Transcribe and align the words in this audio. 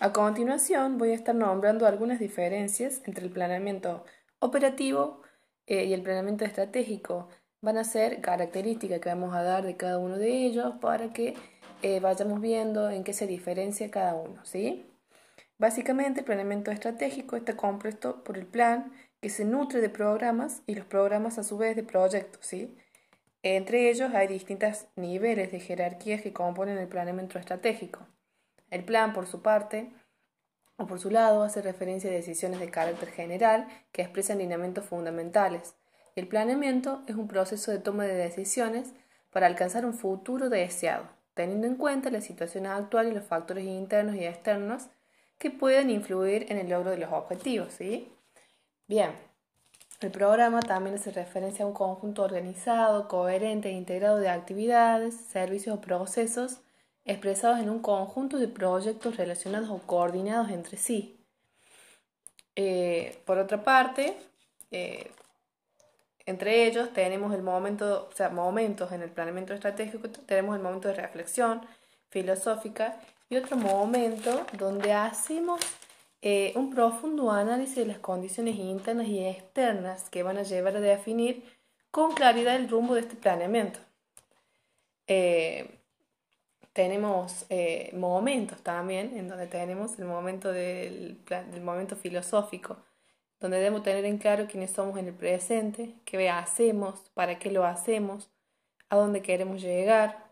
A 0.00 0.12
continuación 0.12 0.96
voy 0.96 1.10
a 1.10 1.14
estar 1.14 1.34
nombrando 1.34 1.84
algunas 1.84 2.20
diferencias 2.20 3.02
entre 3.06 3.24
el 3.24 3.32
planeamiento 3.32 4.04
operativo 4.38 5.22
eh, 5.66 5.86
y 5.86 5.92
el 5.92 6.02
planeamiento 6.02 6.44
estratégico. 6.44 7.28
Van 7.62 7.78
a 7.78 7.82
ser 7.82 8.20
características 8.20 9.00
que 9.00 9.08
vamos 9.08 9.34
a 9.34 9.42
dar 9.42 9.64
de 9.66 9.76
cada 9.76 9.98
uno 9.98 10.16
de 10.16 10.46
ellos 10.46 10.74
para 10.80 11.12
que 11.12 11.34
eh, 11.82 11.98
vayamos 11.98 12.40
viendo 12.40 12.90
en 12.90 13.02
qué 13.02 13.12
se 13.12 13.26
diferencia 13.26 13.90
cada 13.90 14.14
uno. 14.14 14.44
¿sí? 14.44 14.88
Básicamente 15.58 16.20
el 16.20 16.26
planeamiento 16.26 16.70
estratégico 16.70 17.34
está 17.34 17.56
compuesto 17.56 18.22
por 18.22 18.38
el 18.38 18.46
plan 18.46 18.92
que 19.20 19.30
se 19.30 19.44
nutre 19.44 19.80
de 19.80 19.90
programas 19.90 20.62
y 20.68 20.76
los 20.76 20.86
programas 20.86 21.38
a 21.38 21.42
su 21.42 21.58
vez 21.58 21.74
de 21.74 21.82
proyectos. 21.82 22.46
¿sí? 22.46 22.76
Entre 23.42 23.90
ellos 23.90 24.14
hay 24.14 24.28
distintos 24.28 24.86
niveles 24.94 25.50
de 25.50 25.58
jerarquías 25.58 26.22
que 26.22 26.32
componen 26.32 26.78
el 26.78 26.86
planeamiento 26.86 27.36
estratégico. 27.36 28.06
El 28.70 28.84
plan, 28.84 29.12
por 29.12 29.26
su 29.26 29.42
parte, 29.42 29.90
o 30.76 30.86
por 30.86 31.00
su 31.00 31.10
lado, 31.10 31.42
hace 31.42 31.62
referencia 31.62 32.10
a 32.10 32.12
decisiones 32.12 32.60
de 32.60 32.70
carácter 32.70 33.10
general 33.10 33.66
que 33.92 34.02
expresan 34.02 34.38
lineamientos 34.38 34.84
fundamentales. 34.84 35.74
El 36.14 36.28
planeamiento 36.28 37.02
es 37.06 37.16
un 37.16 37.28
proceso 37.28 37.70
de 37.70 37.78
toma 37.78 38.04
de 38.04 38.14
decisiones 38.14 38.92
para 39.30 39.46
alcanzar 39.46 39.84
un 39.84 39.94
futuro 39.94 40.48
deseado, 40.48 41.08
teniendo 41.34 41.66
en 41.66 41.76
cuenta 41.76 42.10
la 42.10 42.20
situación 42.20 42.66
actual 42.66 43.08
y 43.08 43.12
los 43.12 43.24
factores 43.24 43.64
internos 43.64 44.16
y 44.16 44.24
externos 44.24 44.88
que 45.38 45.50
pueden 45.50 45.90
influir 45.90 46.46
en 46.50 46.58
el 46.58 46.68
logro 46.68 46.90
de 46.90 46.98
los 46.98 47.12
objetivos. 47.12 47.78
Bien, 48.88 49.12
el 50.00 50.10
programa 50.10 50.60
también 50.60 50.96
hace 50.96 51.10
referencia 51.10 51.64
a 51.64 51.68
un 51.68 51.74
conjunto 51.74 52.22
organizado, 52.22 53.08
coherente 53.08 53.68
e 53.68 53.72
integrado 53.72 54.18
de 54.18 54.28
actividades, 54.28 55.14
servicios 55.14 55.76
o 55.76 55.80
procesos 55.80 56.60
expresados 57.08 57.58
en 57.58 57.70
un 57.70 57.80
conjunto 57.80 58.38
de 58.38 58.48
proyectos 58.48 59.16
relacionados 59.16 59.70
o 59.70 59.78
coordinados 59.78 60.50
entre 60.50 60.76
sí. 60.76 61.18
Eh, 62.54 63.22
por 63.24 63.38
otra 63.38 63.64
parte, 63.64 64.14
eh, 64.70 65.10
entre 66.26 66.66
ellos 66.66 66.92
tenemos 66.92 67.34
el 67.34 67.42
momento, 67.42 68.08
o 68.12 68.14
sea, 68.14 68.28
momentos 68.28 68.92
en 68.92 69.00
el 69.02 69.10
planeamiento 69.10 69.54
estratégico, 69.54 70.10
tenemos 70.10 70.54
el 70.54 70.62
momento 70.62 70.88
de 70.88 70.94
reflexión 70.94 71.62
filosófica 72.10 73.00
y 73.30 73.36
otro 73.36 73.56
momento 73.56 74.44
donde 74.58 74.92
hacemos 74.92 75.60
eh, 76.20 76.52
un 76.56 76.68
profundo 76.74 77.30
análisis 77.30 77.76
de 77.76 77.86
las 77.86 77.98
condiciones 78.00 78.56
internas 78.56 79.06
y 79.06 79.26
externas 79.26 80.10
que 80.10 80.22
van 80.22 80.36
a 80.36 80.42
llevar 80.42 80.76
a 80.76 80.80
definir 80.80 81.42
con 81.90 82.12
claridad 82.12 82.56
el 82.56 82.68
rumbo 82.68 82.94
de 82.94 83.00
este 83.00 83.16
planeamiento 83.16 83.80
tenemos 86.78 87.44
eh, 87.48 87.90
momentos 87.92 88.62
también, 88.62 89.18
en 89.18 89.26
donde 89.26 89.48
tenemos 89.48 89.98
el 89.98 90.04
momento 90.04 90.52
del, 90.52 91.18
del, 91.26 91.60
momento 91.60 91.96
filosófico, 91.96 92.76
donde 93.40 93.56
debemos 93.56 93.82
tener 93.82 94.04
en 94.04 94.16
claro 94.18 94.46
quiénes 94.46 94.70
somos 94.70 94.96
en 94.96 95.08
el 95.08 95.14
presente, 95.14 95.96
qué 96.04 96.30
hacemos, 96.30 97.10
para 97.14 97.40
qué 97.40 97.50
lo 97.50 97.64
hacemos, 97.64 98.30
a 98.90 98.96
dónde 98.96 99.22
queremos 99.22 99.60
llegar, 99.60 100.24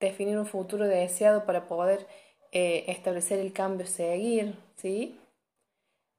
definir 0.00 0.38
un 0.38 0.46
futuro 0.46 0.86
deseado 0.86 1.44
para 1.44 1.66
poder 1.66 2.06
eh, 2.50 2.84
establecer 2.88 3.38
el 3.38 3.52
cambio 3.52 3.86
seguir, 3.86 4.54
¿sí? 4.76 5.20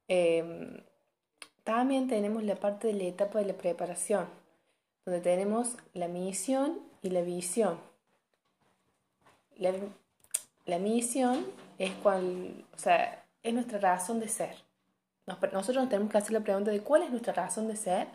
Em, 0.07 0.83
también 1.63 2.07
tenemos 2.07 2.43
la 2.43 2.55
parte 2.55 2.85
de 2.85 2.93
la 2.93 3.05
etapa 3.05 3.39
de 3.39 3.45
la 3.45 3.57
preparación, 3.57 4.27
donde 5.05 5.21
tenemos 5.21 5.75
la 5.95 6.07
misión 6.07 6.83
y 7.01 7.09
la 7.09 7.23
visión. 7.23 7.90
La, 9.57 10.79
misión 10.79 11.45
es 11.77 11.91
cual, 12.03 12.65
o 12.73 12.77
sea, 12.77 13.25
es 13.43 13.53
nuestra 13.53 13.79
razón 13.79 14.19
de 14.19 14.27
ser. 14.27 14.55
nosotros 15.25 15.75
nos 15.75 15.89
tenemos 15.89 16.11
que 16.11 16.17
hacer 16.17 16.33
la 16.33 16.39
pregunta 16.39 16.71
de 16.71 16.81
cuál 16.81 17.03
es 17.03 17.11
nuestra 17.11 17.33
razón 17.33 17.67
de 17.67 17.75
ser, 17.75 18.07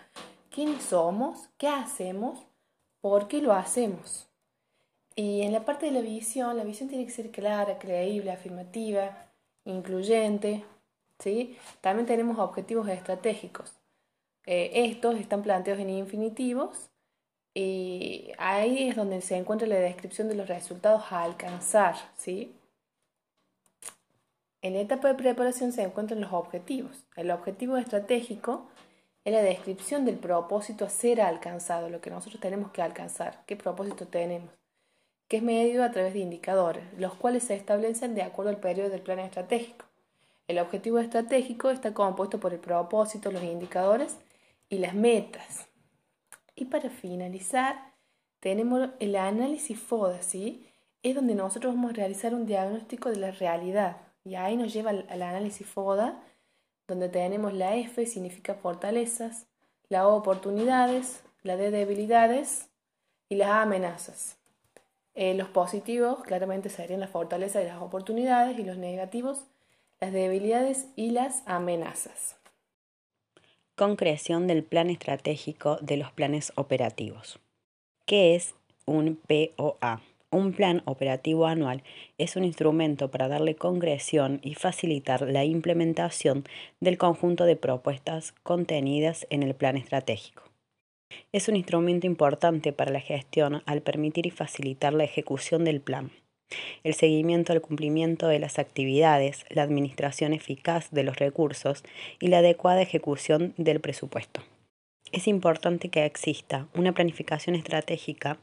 quiénes 0.50 0.82
somos, 0.82 1.48
qué 1.58 1.68
hacemos, 1.68 2.46
por 3.00 3.28
qué 3.28 3.42
lo 3.42 3.52
hacemos. 3.52 4.28
Y 5.14 5.42
en 5.42 5.52
la 5.52 5.64
parte 5.64 5.86
de 5.86 5.92
la 5.92 6.00
visión, 6.00 6.56
la 6.56 6.64
visión 6.64 6.88
tiene 6.88 7.06
que 7.06 7.12
ser 7.12 7.30
clara, 7.30 7.78
creíble, 7.78 8.30
afirmativa, 8.30 9.28
incluyente. 9.64 10.64
¿sí? 11.18 11.56
También 11.80 12.06
tenemos 12.06 12.38
objetivos 12.38 12.88
estratégicos. 12.88 13.74
Eh, 14.44 14.70
estos 14.74 15.18
están 15.18 15.42
planteados 15.42 15.82
en 15.82 15.90
infinitivos 15.90 16.90
y 17.58 18.32
ahí 18.36 18.86
es 18.86 18.96
donde 18.96 19.22
se 19.22 19.34
encuentra 19.34 19.66
la 19.66 19.76
descripción 19.76 20.28
de 20.28 20.34
los 20.34 20.46
resultados 20.46 21.04
a 21.10 21.22
alcanzar, 21.22 21.96
¿sí? 22.14 22.54
En 24.60 24.74
la 24.74 24.80
etapa 24.80 25.08
de 25.08 25.14
preparación 25.14 25.72
se 25.72 25.82
encuentran 25.82 26.20
los 26.20 26.34
objetivos. 26.34 27.06
El 27.16 27.30
objetivo 27.30 27.78
estratégico 27.78 28.68
es 29.24 29.32
la 29.32 29.40
descripción 29.40 30.04
del 30.04 30.16
propósito 30.16 30.84
a 30.84 30.90
ser 30.90 31.22
alcanzado, 31.22 31.88
lo 31.88 32.02
que 32.02 32.10
nosotros 32.10 32.42
tenemos 32.42 32.72
que 32.72 32.82
alcanzar, 32.82 33.42
qué 33.46 33.56
propósito 33.56 34.06
tenemos, 34.06 34.50
que 35.26 35.38
es 35.38 35.42
medido 35.42 35.82
a 35.82 35.92
través 35.92 36.12
de 36.12 36.18
indicadores, 36.18 36.84
los 36.98 37.14
cuales 37.14 37.44
se 37.44 37.54
establecen 37.54 38.14
de 38.14 38.20
acuerdo 38.20 38.50
al 38.50 38.60
periodo 38.60 38.90
del 38.90 39.00
plan 39.00 39.18
estratégico. 39.18 39.86
El 40.46 40.58
objetivo 40.58 40.98
estratégico 40.98 41.70
está 41.70 41.94
compuesto 41.94 42.38
por 42.38 42.52
el 42.52 42.60
propósito, 42.60 43.32
los 43.32 43.42
indicadores 43.42 44.18
y 44.68 44.76
las 44.76 44.92
metas. 44.92 45.68
Y 46.56 46.64
para 46.64 46.90
finalizar, 46.90 47.92
tenemos 48.40 48.88
el 48.98 49.14
análisis 49.14 49.78
FODA, 49.78 50.22
¿sí? 50.22 50.66
Es 51.02 51.14
donde 51.14 51.34
nosotros 51.34 51.74
vamos 51.74 51.92
a 51.92 51.94
realizar 51.94 52.34
un 52.34 52.46
diagnóstico 52.46 53.10
de 53.10 53.16
la 53.16 53.30
realidad. 53.30 53.98
Y 54.24 54.34
ahí 54.34 54.56
nos 54.56 54.72
lleva 54.72 54.90
al, 54.90 55.22
análisis 55.22 55.66
FODA, 55.66 56.20
donde 56.88 57.08
tenemos 57.08 57.52
la 57.52 57.76
F, 57.76 58.04
significa 58.06 58.54
fortalezas, 58.54 59.46
la 59.88 60.08
O, 60.08 60.16
oportunidades, 60.16 61.22
la 61.42 61.56
D, 61.56 61.70
debilidades 61.70 62.70
y 63.28 63.36
las 63.36 63.50
amenazas. 63.50 64.38
Eh, 65.14 65.34
los 65.34 65.48
positivos 65.48 66.22
claramente 66.24 66.70
serían 66.70 67.00
las 67.00 67.10
fortalezas 67.10 67.62
y 67.62 67.66
las 67.66 67.80
oportunidades 67.80 68.58
y 68.58 68.64
los 68.64 68.78
negativos 68.78 69.44
las 70.00 70.12
debilidades 70.12 70.88
y 70.94 71.10
las 71.10 71.42
amenazas 71.46 72.36
concreción 73.76 74.46
del 74.46 74.64
plan 74.64 74.88
estratégico 74.88 75.76
de 75.82 75.98
los 75.98 76.10
planes 76.10 76.52
operativos. 76.56 77.38
¿Qué 78.06 78.34
es 78.34 78.54
un 78.86 79.16
POA? 79.16 80.00
Un 80.30 80.52
plan 80.52 80.82
operativo 80.86 81.46
anual 81.46 81.82
es 82.18 82.36
un 82.36 82.44
instrumento 82.44 83.10
para 83.10 83.28
darle 83.28 83.54
concreción 83.54 84.40
y 84.42 84.54
facilitar 84.54 85.22
la 85.22 85.44
implementación 85.44 86.44
del 86.80 86.98
conjunto 86.98 87.44
de 87.44 87.56
propuestas 87.56 88.32
contenidas 88.42 89.26
en 89.30 89.42
el 89.42 89.54
plan 89.54 89.76
estratégico. 89.76 90.42
Es 91.32 91.48
un 91.48 91.56
instrumento 91.56 92.06
importante 92.06 92.72
para 92.72 92.90
la 92.90 93.00
gestión 93.00 93.62
al 93.66 93.82
permitir 93.82 94.26
y 94.26 94.30
facilitar 94.30 94.94
la 94.94 95.04
ejecución 95.04 95.64
del 95.64 95.80
plan 95.80 96.10
el 96.84 96.94
seguimiento 96.94 97.52
al 97.52 97.60
cumplimiento 97.60 98.28
de 98.28 98.38
las 98.38 98.58
actividades, 98.58 99.44
la 99.50 99.62
administración 99.62 100.32
eficaz 100.32 100.90
de 100.90 101.02
los 101.02 101.16
recursos 101.16 101.82
y 102.20 102.28
la 102.28 102.38
adecuada 102.38 102.82
ejecución 102.82 103.54
del 103.56 103.80
presupuesto. 103.80 104.42
Es 105.12 105.28
importante 105.28 105.88
que 105.88 106.04
exista 106.04 106.68
una 106.74 106.92
planificación 106.92 107.56
estratégica 107.56 108.38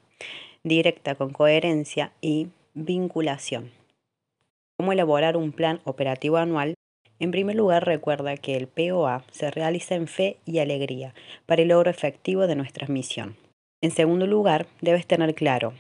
directa 0.64 1.16
con 1.16 1.32
coherencia 1.32 2.14
y 2.22 2.48
vinculación. 2.74 3.72
¿Cómo 4.78 4.92
elaborar 4.94 5.38
un 5.38 5.52
plan 5.52 5.82
operativo 5.84 6.38
anual? 6.38 6.74
En 7.20 7.32
primer 7.32 7.56
lugar, 7.56 7.86
recuerda 7.86 8.38
que 8.38 8.58
el 8.58 8.68
POA 8.68 9.24
se 9.32 9.52
realiza 9.52 9.96
en 9.96 10.08
fe 10.08 10.38
y 10.46 10.60
alegría 10.60 11.14
para 11.46 11.62
el 11.62 11.70
logro 11.70 11.90
efectivo 11.90 12.48
de 12.48 12.56
nuestra 12.56 12.88
misión. 12.88 13.36
En 13.82 13.92
segundo 13.92 14.26
lugar, 14.26 14.68
debes 14.82 15.06
tener 15.06 15.36
claro 15.36 15.74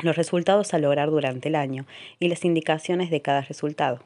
los 0.00 0.16
resultados 0.16 0.74
a 0.74 0.78
lograr 0.78 1.10
durante 1.10 1.48
el 1.48 1.54
año 1.54 1.86
y 2.18 2.28
las 2.28 2.44
indicaciones 2.44 3.10
de 3.10 3.22
cada 3.22 3.42
resultado. 3.42 4.00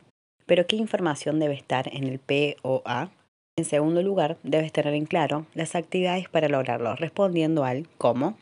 Pero 0.47 0.67
¿qué 0.67 0.77
información 0.77 1.39
debe 1.41 1.55
estar 1.55 1.95
en 1.95 2.05
el 2.05 2.19
POA? 2.19 3.11
En 3.59 3.65
segundo 3.65 4.03
lugar, 4.03 4.37
debes 4.43 4.73
tener 4.73 4.95
en 4.95 5.07
claro 5.07 5.47
las 5.55 5.75
actividades 5.75 6.29
para 6.29 6.49
lograrlo, 6.49 6.95
respondiendo 6.95 7.65
al 7.65 7.89
cómo. 7.99 8.37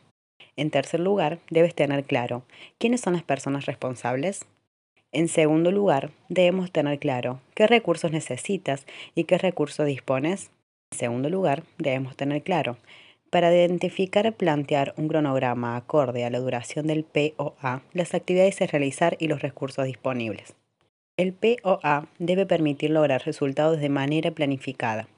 En 0.57 0.71
tercer 0.71 1.01
lugar, 1.01 1.39
debes 1.51 1.75
tener 1.75 2.05
claro 2.05 2.43
quiénes 2.79 3.01
son 3.01 3.15
las 3.15 3.23
personas 3.23 3.67
responsables. 3.67 4.45
En 5.13 5.29
segundo 5.29 5.71
lugar, 5.71 6.11
debemos 6.29 6.73
tener 6.73 6.99
claro 6.99 7.41
qué 7.55 7.67
recursos 7.67 8.11
necesitas 8.11 8.87
y 9.15 9.25
qué 9.25 9.39
recursos 9.39 9.87
dispones. 9.87 10.51
En 10.93 10.99
segundo 10.99 11.31
lugar, 11.31 11.63
debemos 11.79 12.17
tener 12.17 12.43
claro 12.43 12.77
para 13.35 13.53
identificar 13.53 14.27
y 14.27 14.31
plantear 14.31 14.95
un 14.97 15.09
cronograma 15.09 15.75
acorde 15.75 16.25
a 16.25 16.31
la 16.31 16.39
duración 16.39 16.87
del 16.87 17.03
POA, 17.03 17.83
las 17.93 18.15
actividades 18.15 18.63
a 18.63 18.69
realizar 18.69 19.17
y 19.19 19.27
los 19.27 19.43
recursos 19.43 19.87
disponibles. 19.87 20.55
El 21.17 21.33
POA 21.33 22.07
debe 22.21 22.47
permitir 22.47 22.91
lograr 22.91 23.23
resultados 23.27 23.81
de 23.81 23.89
manera 23.89 24.31
planificada. 24.31 25.09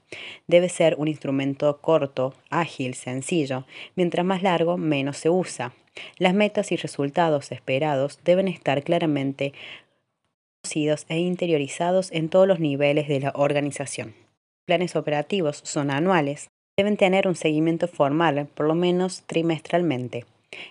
Debe 0.47 0.71
ser 0.71 0.95
un 0.97 1.09
instrumento 1.09 1.77
corto, 1.83 2.33
ágil, 2.49 2.95
sencillo. 2.95 3.67
Mientras 3.97 4.25
más 4.25 4.43
largo, 4.43 4.79
menos 4.79 5.19
se 5.19 5.29
usa. 5.29 5.75
Las 6.17 6.33
metas 6.33 6.73
y 6.73 6.77
resultados 6.77 7.53
esperados 7.53 8.21
deben 8.25 8.49
estar 8.49 8.83
claramente 8.83 9.53
conocidos 10.63 11.05
e 11.11 11.19
interiorizados 11.19 12.11
en 12.13 12.31
todos 12.31 12.49
los 12.49 12.61
niveles 12.61 13.09
de 13.09 13.21
la 13.21 13.33
organización. 13.35 14.15
Planes 14.65 14.97
operativos 14.97 15.61
son 15.65 15.91
anuales, 15.91 16.49
deben 16.77 16.97
tener 16.97 17.27
un 17.27 17.35
seguimiento 17.35 17.89
formal, 17.89 18.49
por 18.55 18.67
lo 18.67 18.75
menos 18.75 19.23
trimestralmente. 19.27 20.27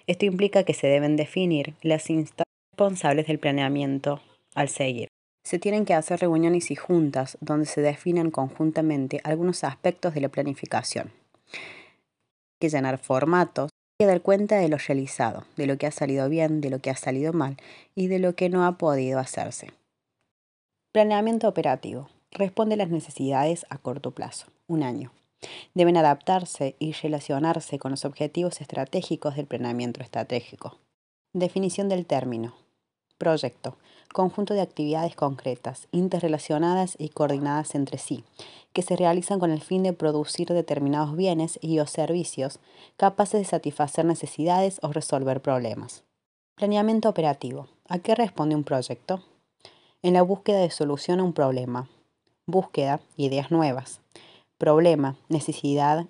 Esto 0.07 0.25
implica 0.25 0.63
que 0.63 0.73
se 0.73 0.87
deben 0.87 1.15
definir 1.15 1.73
las 1.81 2.09
instancias 2.09 2.45
responsables 2.71 3.27
del 3.27 3.39
planeamiento 3.39 4.21
al 4.53 4.69
seguir. 4.69 5.07
Se 5.43 5.59
tienen 5.59 5.85
que 5.85 5.93
hacer 5.93 6.19
reuniones 6.19 6.71
y 6.71 6.75
juntas 6.75 7.37
donde 7.41 7.65
se 7.65 7.81
definan 7.81 8.31
conjuntamente 8.31 9.21
algunos 9.23 9.63
aspectos 9.63 10.13
de 10.13 10.21
la 10.21 10.29
planificación. 10.29 11.11
Hay 11.53 12.59
que 12.59 12.69
llenar 12.69 12.97
formatos 12.97 13.69
y 13.99 14.05
dar 14.05 14.21
cuenta 14.21 14.57
de 14.57 14.69
lo 14.69 14.77
realizado, 14.77 15.45
de 15.55 15.67
lo 15.67 15.77
que 15.77 15.87
ha 15.87 15.91
salido 15.91 16.27
bien, 16.29 16.61
de 16.61 16.69
lo 16.69 16.79
que 16.79 16.89
ha 16.89 16.95
salido 16.95 17.31
mal 17.31 17.57
y 17.95 18.07
de 18.07 18.19
lo 18.19 18.35
que 18.35 18.49
no 18.49 18.65
ha 18.65 18.77
podido 18.77 19.19
hacerse. 19.19 19.69
Planeamiento 20.91 21.47
operativo. 21.47 22.09
Responde 22.31 22.73
a 22.73 22.77
las 22.77 22.89
necesidades 22.89 23.65
a 23.69 23.77
corto 23.77 24.11
plazo, 24.11 24.47
un 24.67 24.83
año. 24.83 25.11
Deben 25.73 25.97
adaptarse 25.97 26.75
y 26.79 26.93
relacionarse 26.93 27.79
con 27.79 27.91
los 27.91 28.05
objetivos 28.05 28.61
estratégicos 28.61 29.35
del 29.35 29.45
planeamiento 29.45 30.01
estratégico. 30.01 30.77
Definición 31.33 31.89
del 31.89 32.05
término. 32.05 32.53
Proyecto. 33.17 33.77
Conjunto 34.13 34.53
de 34.53 34.61
actividades 34.61 35.15
concretas, 35.15 35.87
interrelacionadas 35.91 36.95
y 36.97 37.09
coordinadas 37.09 37.75
entre 37.75 37.97
sí, 37.97 38.23
que 38.71 38.81
se 38.81 38.95
realizan 38.95 39.39
con 39.39 39.51
el 39.51 39.61
fin 39.61 39.83
de 39.83 39.93
producir 39.93 40.47
determinados 40.47 41.15
bienes 41.17 41.59
y 41.61 41.79
o 41.79 41.87
servicios 41.87 42.59
capaces 42.95 43.41
de 43.41 43.45
satisfacer 43.45 44.05
necesidades 44.05 44.79
o 44.81 44.93
resolver 44.93 45.41
problemas. 45.41 46.03
Planeamiento 46.55 47.09
operativo. 47.09 47.67
¿A 47.89 47.99
qué 47.99 48.15
responde 48.15 48.55
un 48.55 48.63
proyecto? 48.63 49.21
En 50.01 50.13
la 50.13 50.21
búsqueda 50.21 50.59
de 50.59 50.69
solución 50.69 51.19
a 51.19 51.23
un 51.23 51.33
problema. 51.33 51.89
Búsqueda, 52.45 53.01
ideas 53.17 53.51
nuevas. 53.51 53.99
Problema, 54.57 55.17
necesidad 55.27 56.07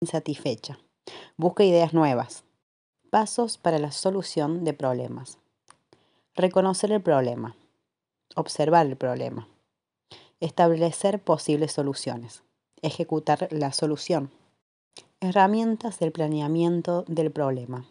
insatisfecha. 0.00 0.80
Busca 1.36 1.62
ideas 1.62 1.94
nuevas. 1.94 2.42
Pasos 3.10 3.58
para 3.58 3.78
la 3.78 3.92
solución 3.92 4.64
de 4.64 4.72
problemas. 4.72 5.38
Reconocer 6.34 6.90
el 6.90 7.00
problema. 7.00 7.54
Observar 8.34 8.86
el 8.86 8.96
problema. 8.96 9.46
Establecer 10.40 11.20
posibles 11.20 11.70
soluciones. 11.70 12.42
Ejecutar 12.82 13.46
la 13.52 13.72
solución. 13.72 14.32
Herramientas 15.20 16.00
del 16.00 16.10
planeamiento 16.10 17.04
del 17.06 17.30
problema. 17.30 17.86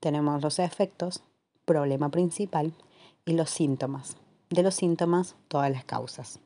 Tenemos 0.00 0.42
los 0.42 0.58
efectos, 0.58 1.22
problema 1.66 2.08
principal 2.08 2.72
y 3.26 3.34
los 3.34 3.50
síntomas. 3.50 4.16
De 4.48 4.62
los 4.62 4.74
síntomas, 4.74 5.36
todas 5.48 5.70
las 5.70 5.84
causas. 5.84 6.40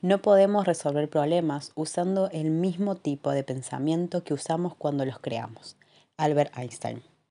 No 0.00 0.22
podemos 0.22 0.64
resolver 0.64 1.10
problemas 1.10 1.72
usando 1.74 2.30
el 2.30 2.50
mismo 2.50 2.94
tipo 2.94 3.32
de 3.32 3.42
pensamiento 3.42 4.22
que 4.22 4.32
usamos 4.32 4.76
cuando 4.76 5.04
los 5.04 5.18
creamos. 5.18 5.76
Albert 6.16 6.56
Einstein. 6.56 7.02